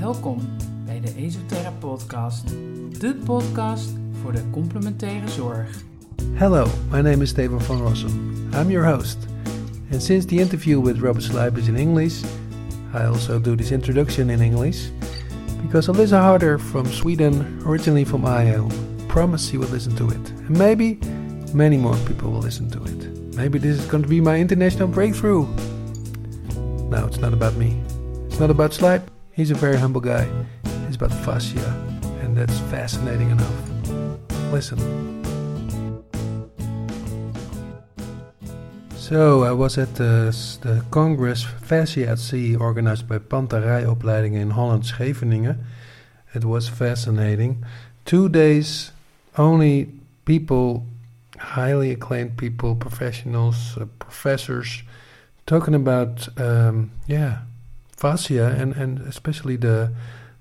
[0.00, 0.38] Welkom
[0.84, 2.48] bij de Esoterra Podcast,
[3.00, 3.90] de podcast
[4.22, 5.82] voor de complementaire zorg.
[6.32, 8.32] Hello, my name is Steven van Rossum.
[8.54, 9.18] I'm your host.
[9.92, 12.22] And since the interview with Robert Slijp is in English,
[12.94, 14.90] I also do this introduction in English.
[15.62, 18.68] Because Alyssa Harder from Sweden, originally from IO,
[19.08, 20.30] promised she would listen to it.
[20.46, 20.98] And maybe
[21.52, 23.34] many more people will listen to it.
[23.34, 25.46] Maybe this is going to be my international breakthrough.
[26.88, 27.80] No, it's not about me.
[28.26, 29.17] It's not about Slijp.
[29.38, 30.26] He's a very humble guy.
[30.88, 31.60] He's about fascia.
[32.22, 33.54] And that's fascinating enough.
[34.50, 34.78] Listen.
[38.96, 44.82] So I was at the, the Congress Fascia at Sea organized by Panterijopleidingen in Holland,
[44.82, 45.64] Scheveningen.
[46.34, 47.64] It was fascinating.
[48.04, 48.90] Two days,
[49.36, 49.88] only
[50.24, 50.84] people,
[51.38, 54.82] highly acclaimed people, professionals, uh, professors,
[55.46, 57.42] talking about um, yeah,
[57.98, 59.92] fascia and, and especially the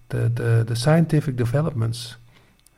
[0.10, 2.16] the, the, the scientific developments.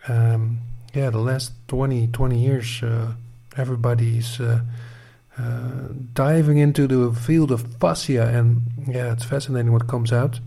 [0.08, 0.60] Um,
[0.94, 3.14] yeah, the last 20, 20 years, uh,
[3.56, 4.62] everybody's uh,
[5.38, 10.40] uh, diving into the field of fascia, and yeah, it's fascinating what comes out.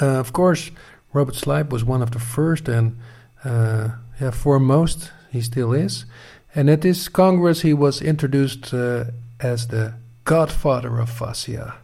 [0.00, 0.70] Uh, of course,
[1.12, 2.98] Robert Schleip was one of the first and
[3.44, 6.06] uh, yeah, foremost, he still is.
[6.54, 9.04] And at this Congress, he was introduced uh,
[9.40, 11.74] as the godfather of fascia.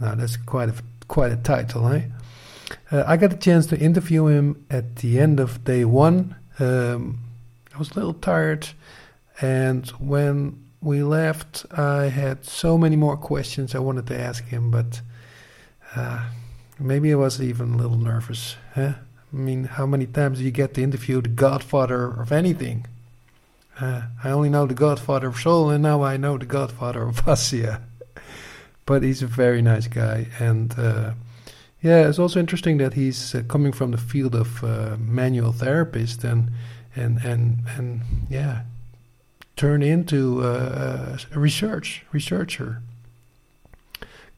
[0.00, 0.74] Now, that's quite a,
[1.08, 2.02] quite a title, eh?
[2.90, 6.36] Uh, I got a chance to interview him at the end of day one.
[6.58, 7.20] Um,
[7.74, 8.68] I was a little tired,
[9.40, 14.70] and when we left, I had so many more questions I wanted to ask him,
[14.70, 15.00] but
[15.96, 16.28] uh,
[16.78, 18.56] maybe I was even a little nervous.
[18.74, 18.94] Huh?
[19.32, 22.86] I mean, how many times do you get to interview the godfather of anything?
[23.80, 27.18] Uh, I only know the godfather of soul, and now I know the godfather of
[27.18, 27.82] fascia.
[28.86, 31.12] But he's a very nice guy, and uh,
[31.84, 36.24] yeah, it's also interesting that he's uh, coming from the field of uh, manual therapist
[36.24, 36.50] and
[36.96, 38.62] and and and yeah,
[39.56, 42.80] turn into uh, a research researcher.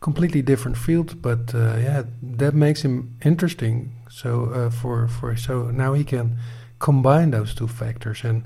[0.00, 3.92] Completely different field, but uh, yeah, that makes him interesting.
[4.10, 6.36] So uh, for for so now he can
[6.78, 8.44] combine those two factors, and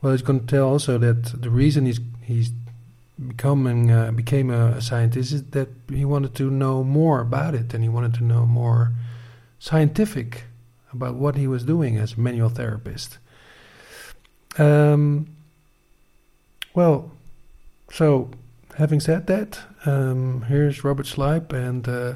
[0.00, 2.50] well, he's going to tell also that the reason he's he's
[3.26, 7.74] becoming uh, became a, a, scientist is that he wanted to know more about it
[7.74, 8.92] and he wanted to know more
[9.58, 10.44] scientific
[10.92, 13.18] about what he was doing as a manual therapist.
[14.56, 15.28] Um,
[16.74, 17.10] well,
[17.90, 18.30] so
[18.76, 22.14] having said that, um, here's Robert Schleip, and uh,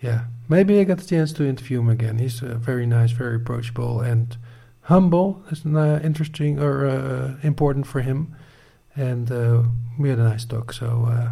[0.00, 2.18] yeah, maybe I get the chance to interview him again.
[2.18, 4.36] He's uh, very nice, very approachable, and
[4.82, 5.44] humble.
[5.64, 8.34] Uh, interesting or uh, important for him
[8.96, 9.62] and uh,
[9.98, 10.72] we had a nice talk.
[10.72, 11.30] So uh,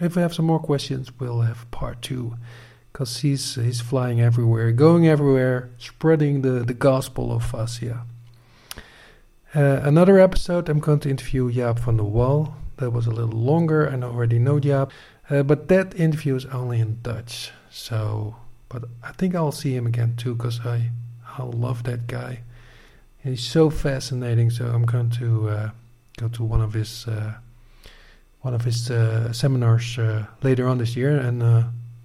[0.00, 2.34] if we have some more questions, we'll have part two,
[2.92, 8.06] because he's he's flying everywhere, going everywhere, spreading the the gospel of fascia.
[9.54, 12.56] Uh, another episode, I'm going to interview Jaap van der Wal.
[12.78, 14.90] That was a little longer, and I already know Jaap,
[15.30, 17.52] uh, but that interview is only in Dutch.
[17.70, 18.34] So,
[18.68, 20.90] but I think I'll see him again too, because I
[21.38, 22.40] I love that guy.
[23.22, 24.50] He's so fascinating.
[24.50, 25.70] So I'm going to uh,
[26.16, 27.34] go to one of his uh,
[28.40, 31.42] one of his uh, seminars uh, later on this year and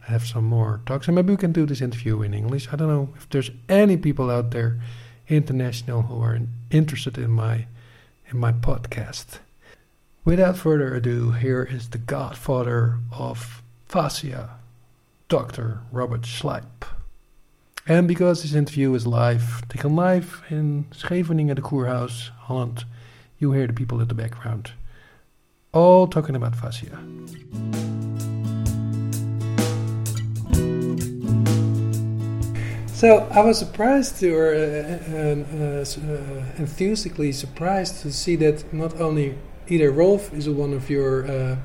[0.01, 1.07] have some more talks.
[1.07, 2.69] And maybe we can do this interview in English.
[2.71, 4.79] I don't know if there's any people out there
[5.27, 6.39] international who are
[6.71, 7.67] interested in my
[8.29, 9.39] in my podcast.
[10.25, 14.57] Without further ado, here is the godfather of fascia,
[15.27, 15.79] Dr.
[15.91, 16.85] Robert Schleip.
[17.87, 22.85] And because this interview is live, taken live in Scheveningen, at the Kurhaus, Holland,
[23.39, 24.73] you hear the people in the background
[25.73, 26.99] all talking about fascia.
[32.87, 38.99] So I was surprised to, or uh, uh, uh, enthusiastically surprised to see that not
[38.99, 39.37] only
[39.71, 41.55] Ida Rolf is one of your uh,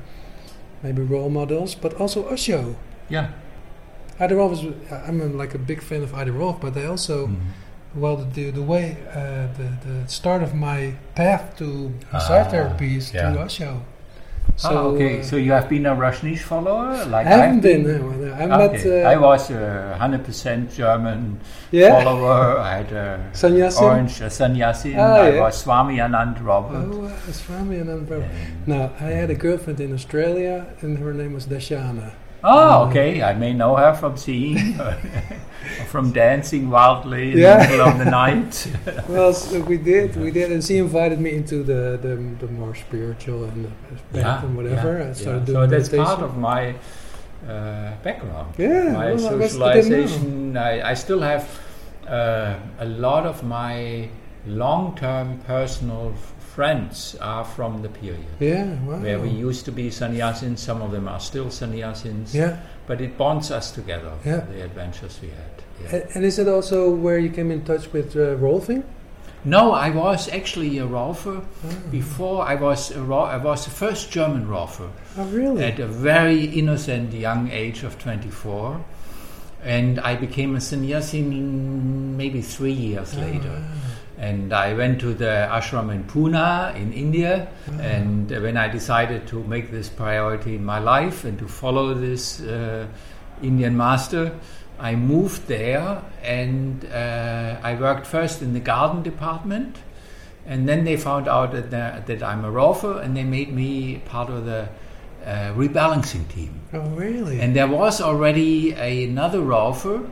[0.81, 2.77] maybe role models, but also Osho.
[3.09, 3.31] Yeah.
[4.17, 7.49] Ida Rolf is, I'm like a big fan of Ida Rolf, but they also mm-hmm
[7.95, 13.13] well, the the way uh, the the start of my path to massage therapy is
[13.13, 13.31] yeah.
[13.31, 13.81] through Osho.
[14.57, 15.19] So, oh, okay.
[15.19, 17.83] Uh, so you have been a Rajneesh follower, like I haven't been.
[17.83, 18.31] been?
[18.31, 19.03] I okay.
[19.03, 21.39] Uh, I was a hundred percent German
[21.71, 22.03] yeah?
[22.03, 22.59] follower.
[22.59, 23.83] I had a Sannyasin?
[23.83, 24.95] orange a sannyasin.
[24.97, 25.41] Ah, I yeah.
[25.41, 26.87] was Swami Anand Robert.
[26.87, 28.31] Oh, uh, Swami Anand Robert.
[28.65, 32.13] no, I had a girlfriend in Australia, and her name was Dashana.
[32.47, 33.23] Oh, okay.
[33.23, 34.79] I may know her from seeing,
[35.87, 37.65] from dancing wildly in yeah.
[37.65, 38.71] the middle of the night.
[39.09, 42.15] well, so we did, we did, and she invited me into the the,
[42.45, 44.99] the more spiritual and the yeah, and whatever.
[44.99, 45.45] Yeah, I started yeah.
[45.45, 46.75] doing so that's part of my
[47.47, 48.53] uh, background.
[48.59, 51.49] Yeah, my well, socialization I, I still have
[52.07, 54.09] uh, a lot of my
[54.45, 56.13] long-term personal
[56.55, 58.99] friends are from the period Yeah, wow.
[58.99, 60.59] where we used to be sannyasins.
[60.59, 62.33] Some of them are still sannyasins.
[62.33, 62.57] Yeah.
[62.87, 64.13] But it bonds us together.
[64.25, 64.45] Yeah.
[64.51, 65.55] The adventures we had.
[65.83, 65.95] Yeah.
[65.99, 68.83] A- And is it also where you came in touch with uh, Rolfing?
[69.43, 71.43] No, I was actually a Rolfer.
[71.43, 71.69] Oh.
[71.91, 72.99] Before I was a
[73.35, 75.63] I was the first German Rolfer Oh, really?
[75.63, 78.79] at a very innocent young age of 24.
[79.63, 83.61] And I became a sannyasin maybe three years later.
[84.17, 87.49] And I went to the ashram in Pune in India.
[87.81, 91.93] And uh, when I decided to make this priority in my life and to follow
[91.93, 92.87] this uh,
[93.41, 94.39] Indian master,
[94.79, 99.77] I moved there and uh, I worked first in the garden department.
[100.45, 104.01] And then they found out that, the, that I'm a Rolfer and they made me
[104.05, 104.69] part of the
[105.25, 106.61] uh, rebalancing team.
[106.71, 107.41] Oh, really?
[107.41, 110.07] And there was already a, another Rolfer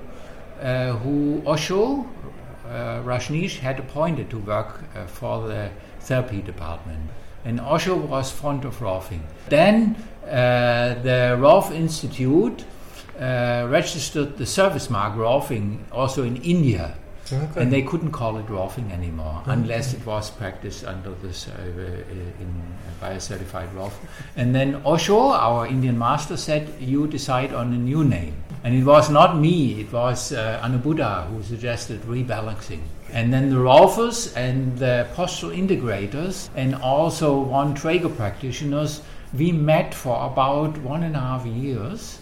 [0.60, 2.04] uh, who Osho uh,
[3.04, 7.10] Rajneesh had appointed to work uh, for the therapy department.
[7.46, 9.22] And Osho was fond of Rolfing.
[9.50, 12.66] Then uh, the Rolf Institute
[13.20, 16.96] uh, registered the service mark Rolfing also in India.
[17.32, 17.62] Okay.
[17.62, 22.44] And they couldn't call it Rolfing anymore unless it was practiced under this uh, uh,
[22.44, 22.64] in
[23.00, 23.98] by a certified rough.
[24.36, 28.84] And then Osho, our Indian master, said, "You decide on a new name." And it
[28.84, 32.82] was not me; it was uh, Anubuddha who suggested rebalancing.
[33.12, 39.02] And then the Rolfers and the postural integrators, and also one Trager practitioners,
[39.34, 42.20] we met for about one and a half years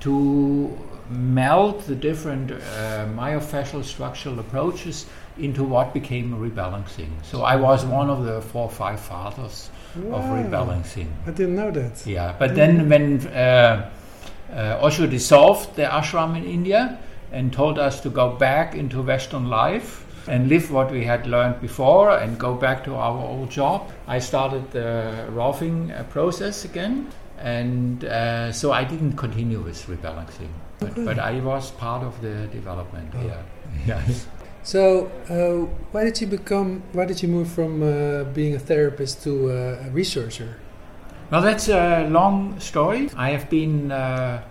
[0.00, 0.76] to
[1.10, 5.06] meld the different uh, myofascial structural approaches
[5.38, 7.10] into what became rebalancing.
[7.22, 11.08] So I was one of the four or five fathers of rebalancing.
[11.26, 12.06] I didn't know that.
[12.06, 13.90] Yeah, but then when uh,
[14.52, 16.98] uh, Osho dissolved the ashram in India
[17.32, 21.60] and told us to go back into Western life and live what we had learned
[21.60, 27.08] before and go back to our old job, I started the Rolfing uh, process again.
[27.38, 30.48] And uh, so I didn't continue with rebalancing,
[30.78, 31.04] but, Okay.
[31.04, 33.12] but I was part of the development.
[33.14, 33.26] Oh.
[33.26, 33.42] Yeah,
[33.86, 34.02] yeah.
[34.62, 36.82] So, uh, why did you become?
[36.92, 40.56] Why did you move from uh, being a therapist to uh, a researcher?
[41.30, 43.10] Well, that's a long story.
[43.16, 44.42] I have been uh,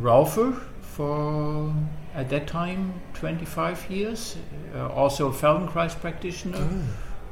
[0.00, 1.72] Rolfer for,
[2.14, 4.36] at that time, 25 years.
[4.74, 6.82] Uh, also a Feldenkrais practitioner Ah,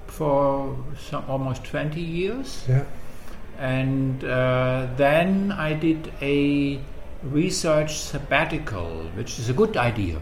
[0.07, 2.65] for some, almost 20 years.
[2.69, 2.85] yeah.
[3.59, 6.79] And uh, then I did a
[7.23, 10.21] research sabbatical, which is a good idea.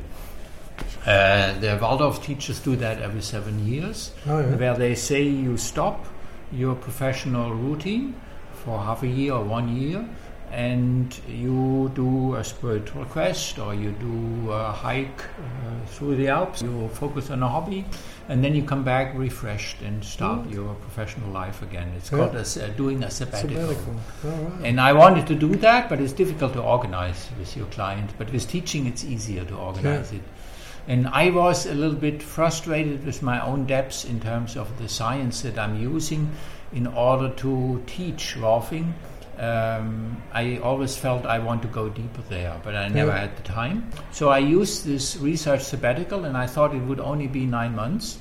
[1.07, 4.57] Uh, the Waldorf teachers do that every seven years Oh, yeah.
[4.57, 6.05] where they say you stop
[6.53, 8.15] your professional routine
[8.53, 10.05] for half a year or one year
[10.53, 16.63] and you do a spiritual quest or you do a hike uh, through the Alps,
[16.63, 17.85] you focus on a hobby,
[18.29, 20.53] and then you come back refreshed and start Mm.
[20.55, 21.93] your professional life again.
[21.97, 22.19] It's Yeah.
[22.19, 23.57] called a uh, doing a sabbatical.
[23.57, 23.95] Sabbatical.
[24.25, 24.53] Wow.
[24.65, 28.11] And I wanted to do that, but it's difficult to organize with your client.
[28.19, 30.23] But with teaching, it's easier to organize it.
[30.89, 34.89] And I was a little bit frustrated with my own depths in terms of the
[34.89, 36.31] science that I'm using
[36.73, 38.93] in order to teach Rolfing.
[39.39, 43.19] Um, I always felt I want to go deeper there, but I never Yeah.
[43.19, 43.91] had the time.
[44.11, 48.19] So I used this research sabbatical, and I thought it would only be nine months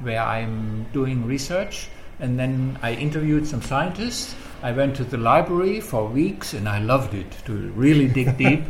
[0.00, 1.88] where I'm doing research.
[2.20, 4.34] And then I interviewed some scientists.
[4.62, 8.64] I went to the library for weeks and I loved it to really dig deep.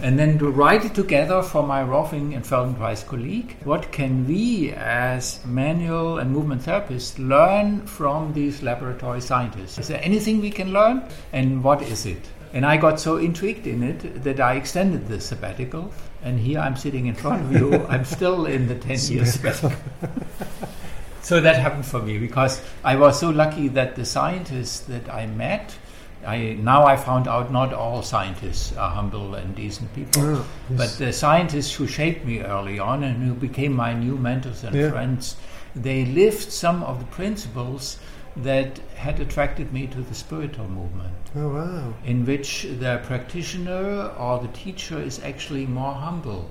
[0.00, 3.56] And then to write it together for my Rolfing and Feldenkrais colleague.
[3.64, 9.78] What can we as manual and movement therapists learn from these laboratory scientists?
[9.78, 11.02] Is there anything we can learn?
[11.32, 12.28] And what is it?
[12.52, 15.92] And I got so intrigued in it that I extended the sabbatical.
[16.22, 17.86] And here I'm sitting in front of you.
[17.88, 19.72] I'm still in the 10 year sabbatical.
[21.22, 25.26] So that happened for me because I was so lucky that the scientists that I
[25.26, 25.74] met,
[26.26, 30.90] I now I found out not all scientists are humble and decent people, Oh, but
[30.98, 34.90] the scientists who shaped me early on and who became my new mentors and Yeah.
[34.90, 35.36] friends,
[35.74, 37.98] they lived some of the principles
[38.36, 41.94] that had attracted me to the spiritual movement oh, wow.
[42.04, 46.48] in which the practitioner or the teacher is actually more humble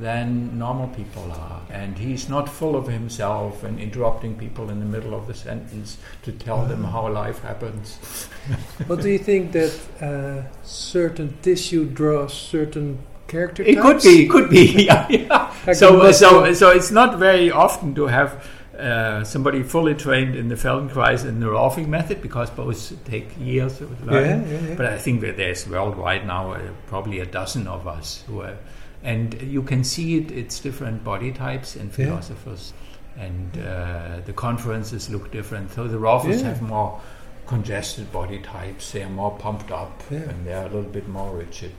[0.00, 1.62] than normal people are.
[1.70, 5.98] And he's not full of himself and interrupting people in the middle of the sentence
[6.22, 8.28] to tell them how life happens.
[8.88, 9.72] Well, do you think that
[10.02, 14.84] uh, certain tissue draws certain character It could be, it could be.
[14.84, 15.54] yeah, yeah.
[15.66, 18.46] Like So, the so, so it's not very often to have
[18.78, 23.80] uh, somebody fully trained in the Feldenkrais and the Rolfing method because both take years
[23.80, 24.74] of Yeah, yeah, yeah.
[24.74, 28.58] But I think that there's worldwide now uh, probably a dozen of us who are
[29.04, 31.84] And you can see it, it's different body types Yeah.
[31.90, 32.72] philosophers.
[33.18, 35.72] And uh, the conferences look different.
[35.72, 36.48] So the Rolfers Yeah.
[36.48, 37.00] have more
[37.46, 40.20] congested body types, they are more pumped up, Yeah.
[40.30, 41.72] and they are a little bit more rigid.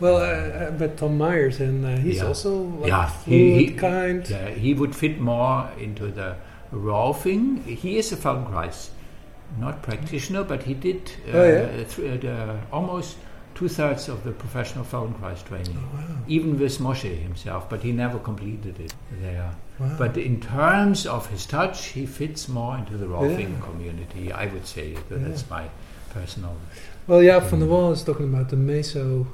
[0.00, 2.26] Well, uh, uh, but Tom Myers, and uh, he's Yeah.
[2.28, 4.28] also like Yeah, fluid, he- he- kind.
[4.30, 6.36] Yeah, he would fit more into the
[6.72, 7.64] Rolfing.
[7.66, 8.90] He is a Feldenkrais,
[9.60, 11.84] not practitioner, but he did uh, Oh, yeah?
[11.84, 13.16] th- uh, almost
[13.58, 16.04] two thirds of the professional Feldenkrais training, Oh, wow.
[16.28, 19.50] even with Moshe himself, but he never completed it there.
[19.80, 19.96] wow.
[19.98, 23.64] But in terms of his touch, he fits more into the Rolfing Yeah.
[23.68, 24.94] community, I would say.
[25.08, 25.28] That Yeah.
[25.28, 25.64] That's my
[26.14, 26.54] personal.
[27.08, 29.26] well, yeah, van der Wal is talking about the meso,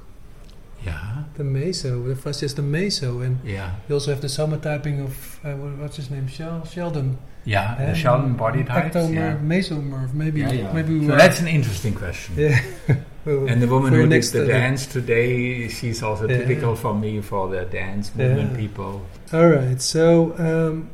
[0.86, 5.02] Yeah, the meso, the fascia is the meso, and yeah, you also have the somotyping
[5.04, 7.16] of uh, what's his name, Shel- Sheldon.
[7.44, 7.74] yeah.
[7.78, 8.94] The Um, Sheldon body types.
[8.96, 9.36] Ectomorph, Yeah.
[9.38, 10.72] mesomorph, maybe, Yeah, yeah.
[10.72, 11.06] maybe.
[11.06, 12.34] so that's an interesting question.
[12.38, 12.60] yeah.
[13.26, 16.38] And the woman who did the dance today, she's also Yeah.
[16.38, 18.56] typical for me for the dance movement Yeah.
[18.58, 19.02] people.
[19.32, 19.80] All right.
[19.80, 20.90] So, um,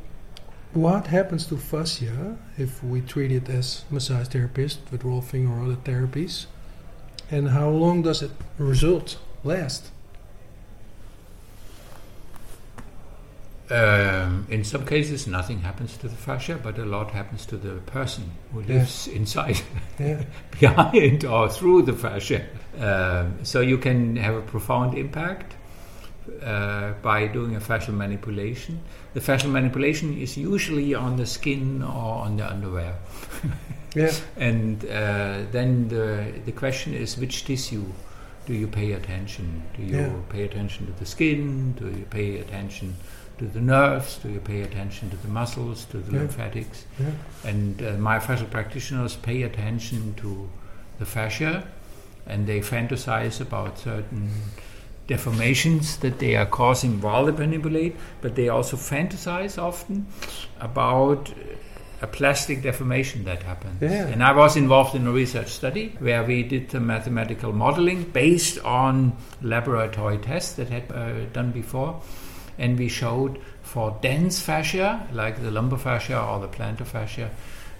[0.72, 5.76] what happens to fascia if we treat it as massage therapist with rolfing or other
[5.84, 6.46] therapies,
[7.30, 9.90] and how long does it result last?
[13.70, 17.76] Um, in some cases, nothing happens to the fascia, but a lot happens to the
[17.92, 18.78] person who Yeah.
[18.78, 19.60] lives inside,
[19.98, 20.22] Yeah.
[20.60, 22.42] behind, or through the fascia.
[22.80, 25.54] Um, so you can have a profound impact
[26.42, 28.80] uh, by doing a fascial manipulation.
[29.14, 32.94] The fascial manipulation is usually on the skin or on the underwear.
[33.96, 34.12] Yeah.
[34.36, 37.82] And uh, then the the question is which tissue
[38.46, 39.62] do you pay attention?
[39.76, 40.12] Do you Yeah.
[40.28, 41.72] pay attention to the skin?
[41.72, 42.94] Do you pay attention
[43.40, 44.18] to the nerves?
[44.22, 45.84] Do you pay attention to the muscles?
[45.86, 46.18] To the Yeah.
[46.20, 46.84] lymphatics?
[46.98, 47.10] Yeah.
[47.50, 50.48] And uh, my fascial practitioners pay attention to
[50.98, 51.64] the fascia,
[52.26, 54.30] and they fantasize about certain
[55.08, 60.06] deformations that they are causing while they manipulate, but they also fantasize often
[60.60, 61.32] about
[62.02, 63.82] a plastic deformation that happens.
[63.82, 64.06] Yeah.
[64.06, 68.58] And I was involved in a research study where we did the mathematical modeling based
[68.60, 72.00] on laboratory tests that had uh, done before,
[72.60, 77.30] and we showed for dense fascia like the lumbar fascia or the plantar fascia.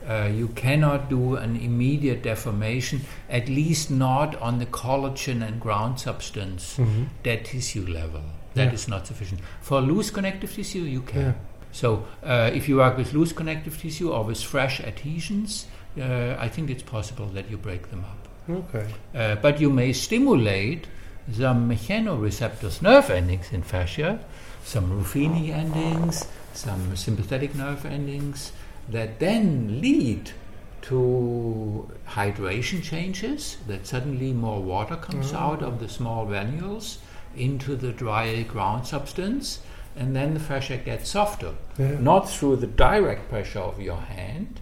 [0.09, 6.01] Uh, you cannot do an immediate deformation, at least not on the collagen and ground
[6.01, 7.09] substance Mhm.
[7.23, 8.23] dead tissue level.
[8.55, 8.95] That is Yeah.
[8.97, 9.41] not sufficient.
[9.61, 11.21] For loose connective tissue, you can.
[11.21, 11.33] Yeah.
[11.73, 15.67] So, uh, if you work with loose connective tissue or with fresh adhesions,
[16.01, 18.29] uh, I think it's possible that you break them up.
[18.61, 18.87] Okay.
[19.15, 20.89] Uh, but you may stimulate
[21.33, 24.21] some mechanoreceptors, nerve endings in fascia,
[24.65, 28.53] some Ruffini endings, some sympathetic nerve endings,
[28.89, 30.33] that then lead
[30.83, 35.37] to hydration changes, that suddenly more water comes Oh.
[35.39, 36.97] out of the small venules
[37.37, 39.61] into the dry ground substance,
[39.97, 41.99] and then the fascia gets softer Yeah.
[42.01, 44.61] not through the direct pressure of your hand,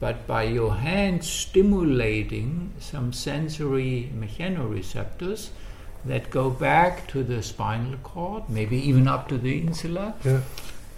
[0.00, 5.50] but by your hand stimulating some sensory mechanoreceptors
[6.04, 10.40] that go back to the spinal cord, maybe even up to the insula, Yeah.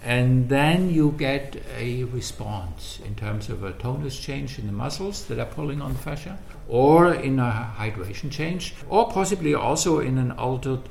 [0.03, 5.25] and then you get a response in terms of a tonus change in the muscles
[5.25, 10.17] that are pulling on the fascia, or in a hydration change, or possibly also in
[10.17, 10.81] an altered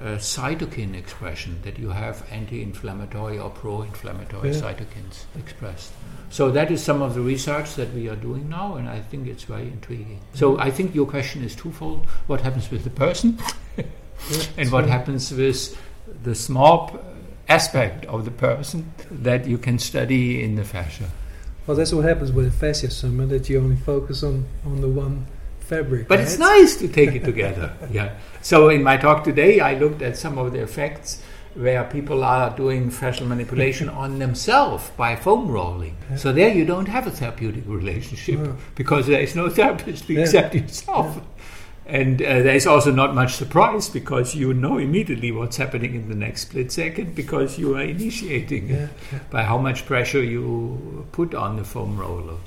[0.00, 4.60] uh, cytokine expression that you have anti-inflammatory or pro-inflammatory Yeah.
[4.60, 5.92] cytokines expressed.
[6.30, 9.26] So that is some of the research that we are doing now, and I think
[9.28, 10.20] it's very intriguing.
[10.34, 13.38] So I think your question is twofold: what happens with the person,
[13.76, 13.84] Yeah.
[14.56, 15.76] and what happens with
[16.22, 16.98] the small
[17.48, 21.10] aspect of the person that you can study in the fascia.
[21.66, 24.88] Well, that's what happens with a fascia summit that you only focus on on the
[24.88, 25.26] one
[25.72, 26.08] fabric.
[26.08, 27.72] But it's nice to take it together.
[27.90, 28.10] yeah.
[28.42, 31.22] So in my talk today, I looked at some of the effects
[31.54, 35.96] where people are doing fascial manipulation on themselves by foam rolling.
[36.10, 36.16] Yeah.
[36.16, 38.56] So there you don't have a therapeutic relationship Oh.
[38.74, 40.20] because there is no therapist Yeah.
[40.22, 41.20] except yourself.
[41.84, 46.08] And uh, there is also not much surprise because you know immediately what's happening in
[46.08, 48.88] the next split second because you are initiating it Yeah.
[49.12, 49.18] yeah.
[49.30, 50.44] by how much pressure you
[51.12, 52.38] put on the foam roller.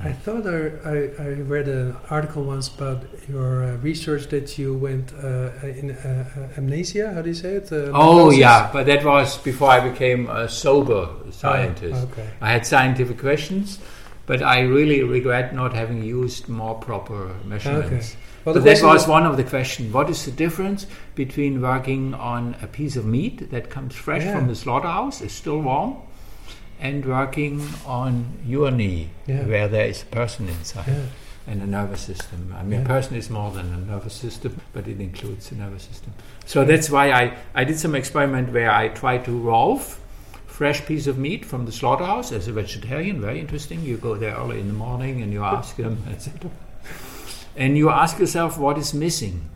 [0.00, 4.74] I thought I, I, I read an article once about your uh, research that you
[4.74, 7.12] went uh, in uh, uh, amnesia.
[7.12, 7.72] How do you say it?
[7.72, 11.94] Uh, Oh yeah, but that was before I became a sober scientist.
[11.96, 12.28] Oh, okay.
[12.40, 13.80] I had scientific questions,
[14.26, 18.10] but I really regret not having used more proper measurements.
[18.12, 18.22] Okay.
[18.44, 19.92] Well, but that was one of the questions.
[19.92, 20.86] What is the difference
[21.16, 24.38] between working on a piece of meat that comes fresh Yeah.
[24.38, 25.96] from the slaughterhouse, is still warm,
[26.80, 29.44] and working on your knee, Yeah.
[29.46, 30.86] where there is a person inside?
[30.88, 31.04] Yeah.
[31.50, 32.54] and the nervous system.
[32.58, 35.84] I mean, a person is more than a nervous system, but it includes the nervous
[35.84, 36.12] system.
[36.44, 39.80] So that's why I, I did some experiment where I tried to raw
[40.46, 43.18] fresh piece of meat from the slaughterhouse as a vegetarian.
[43.22, 43.80] Very interesting.
[43.80, 46.50] You go there early in the morning and you ask them, etc.
[47.56, 49.48] And you ask yourself what is missing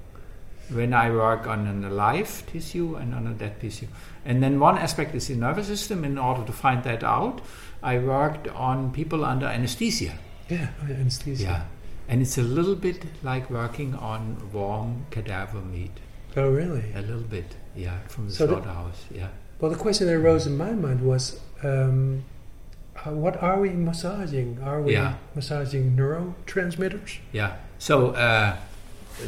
[0.73, 3.87] when I work on an alive tissue and on a dead tissue.
[4.25, 6.05] And then one aspect is the nervous system.
[6.05, 7.41] In order to find that out,
[7.83, 10.15] I worked on people under anesthesia.
[10.49, 11.43] Yeah, oh, anesthesia.
[11.43, 11.63] Yeah.
[12.09, 15.93] And it's a little bit like working on warm cadaver meat.
[16.37, 16.93] Oh, really?
[16.95, 19.29] A little bit, yeah, from the So slaughterhouse, yeah.
[19.61, 22.25] Well, the question that arose in my mind was, um,
[23.05, 24.59] uh, what are we massaging?
[24.63, 25.15] Are we Yeah.
[25.35, 27.19] massaging neurotransmitters?
[27.33, 27.57] Yeah.
[27.79, 28.57] So uh,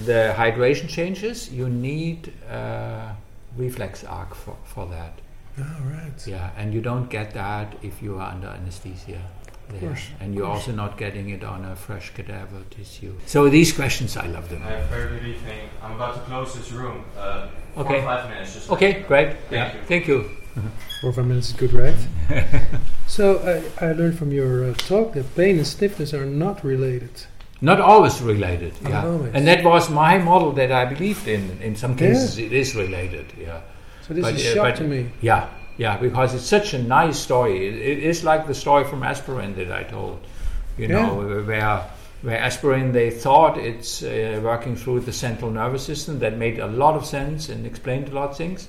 [0.05, 1.51] the hydration changes.
[1.53, 3.13] You need uh,
[3.57, 5.19] reflex arc for, for that.
[5.59, 6.27] Oh, right.
[6.27, 9.21] Yeah, and you don't get that if you are under anesthesia.
[9.71, 10.69] Of course, And you're course.
[10.69, 13.15] also not getting it on a fresh cadaver tissue.
[13.25, 14.61] So these questions, I love them.
[14.61, 15.71] Hi, very good evening.
[15.83, 17.05] I'm about to close this room.
[17.17, 18.03] Uh, four Okay.
[18.03, 18.53] five minutes.
[18.55, 19.29] Just Okay, great.
[19.49, 19.81] Thank yeah, you.
[19.87, 20.31] thank you.
[21.01, 21.97] Four or five minutes is good, right?
[23.09, 23.41] so
[23.81, 27.11] I, I learned from your uh, talk that pain and stiffness are not related.
[27.61, 28.73] Not always related.
[28.83, 29.35] Not Yeah, always.
[29.35, 31.59] and that was my model that I believed in.
[31.63, 33.27] In some cases, it is related.
[33.41, 33.61] Yeah.
[34.07, 35.07] So this But, is uh, shock to me.
[35.23, 35.47] Yeah,
[35.79, 37.67] yeah, because it's such a nice story.
[37.69, 40.19] It, it is like the story from aspirin that I told.
[40.77, 41.07] You Yeah.
[41.07, 41.81] know, where
[42.23, 46.19] where aspirin they thought it's uh, working through the central nervous system.
[46.21, 48.69] That made a lot of sense and explained a lot of things.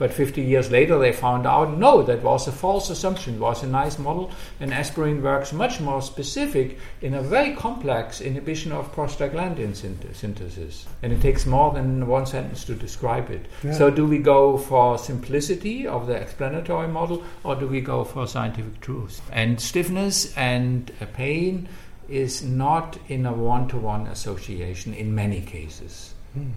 [0.00, 3.34] But 50 years later, they found out no, that was a false assumption.
[3.34, 8.22] It was a nice model, and aspirin works much more specific in a very complex
[8.22, 10.86] inhibition of prostaglandin synt- synthesis.
[11.02, 13.44] And it takes more than one sentence to describe it.
[13.62, 13.72] Yeah.
[13.72, 18.26] So, do we go for simplicity of the explanatory model, or do we go for
[18.26, 19.20] scientific truth?
[19.30, 21.68] And stiffness and uh, pain
[22.08, 26.14] is not in a one to one association in many cases.
[26.32, 26.52] Hmm.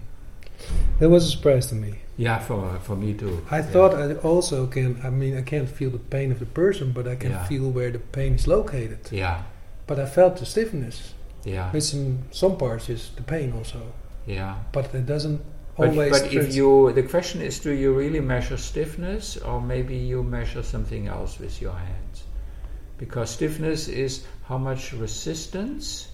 [0.98, 1.94] That was a surprise to me.
[2.16, 3.44] Yeah, for, for me too.
[3.50, 3.62] I Yeah.
[3.72, 5.00] thought I also can.
[5.02, 7.44] I mean, I can't feel the pain of the person, but I can Yeah.
[7.44, 9.00] feel where the pain is located.
[9.10, 9.42] Yeah,
[9.86, 11.14] But I felt the stiffness,
[11.44, 13.80] yeah, which in some parts is the pain also.
[14.26, 14.54] yeah.
[14.72, 15.40] But it doesn't
[15.76, 16.10] But, always.
[16.22, 20.62] but if you, the question is, do you really measure stiffness, or maybe you measure
[20.62, 22.24] something else with your hands?
[22.96, 26.08] Because stiffness is how much resistance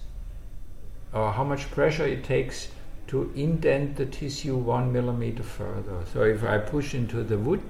[1.13, 2.69] or how much pressure it takes
[3.11, 5.99] to indent the tissue one millimeter further.
[6.13, 7.61] So if I push into the wood,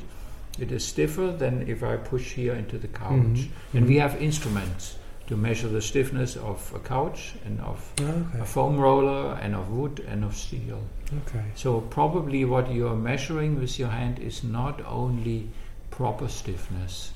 [0.58, 3.48] it is stiffer than if I push here into the couch.
[3.48, 4.96] Mhm, And we have instruments
[5.28, 8.40] to measure the stiffness of a couch and of Okay.
[8.40, 10.80] a foam roller and of wood and of steel.
[11.26, 11.44] Okay.
[11.54, 15.48] So probably what you are measuring with your hand is not only
[15.90, 17.12] proper stiffness.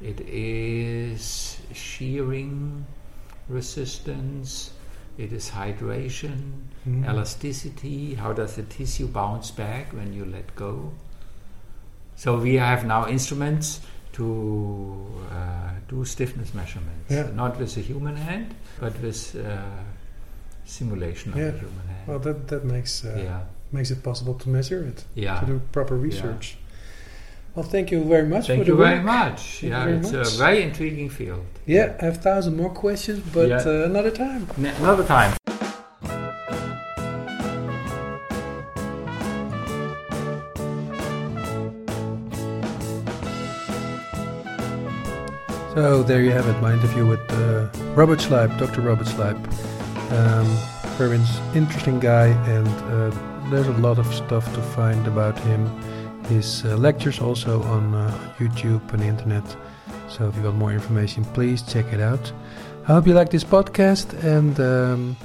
[0.00, 2.86] It is shearing
[3.48, 4.70] resistance,
[5.18, 7.04] it is hydration, Mhm.
[7.08, 10.92] elasticity, how does the tissue bounce back when you let go.
[12.16, 13.80] So we have now instruments
[14.12, 17.30] to uh, do stiffness measurements, Yeah.
[17.34, 19.58] not with a human hand, but with uh,
[20.64, 21.48] simulation of Yeah.
[21.48, 22.08] a human hand.
[22.08, 23.40] Well, that that makes uh, yeah,
[23.72, 25.40] makes it possible to measure it, yeah.
[25.40, 26.56] to do proper research.
[27.54, 28.46] Well, thank you very much.
[28.46, 29.60] Thank for the you very much.
[29.60, 30.34] Thank yeah, very it's much.
[30.34, 31.44] a very intriguing field.
[31.66, 33.58] Yeah, I have a thousand more questions, but Yeah.
[33.64, 34.46] uh, another time.
[34.58, 35.34] N- another time.
[45.74, 48.82] So there you have it, my interview with uh, Robert Schleip, Dr.
[48.82, 49.36] Robert Schleip.
[50.12, 50.46] Um,
[50.98, 51.16] very
[51.58, 55.64] interesting guy, and uh, there's a lot of stuff to find about him.
[56.28, 59.44] His uh, lectures also on uh, YouTube and the internet.
[60.08, 62.32] So if you want more information, please check it out.
[62.84, 65.16] I hope you like this podcast, and um,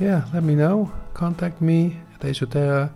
[0.00, 0.90] yeah, let me know.
[1.14, 2.90] Contact me at Esoterra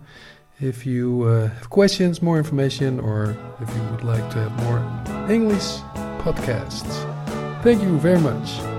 [0.59, 4.79] if you uh, have questions, more information, or if you would like to have more
[5.29, 5.77] English
[6.19, 6.93] podcasts.
[7.63, 8.76] Thank you very much.